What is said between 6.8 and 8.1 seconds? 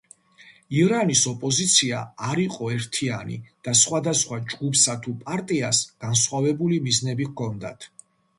მიზნები ჰქონდათ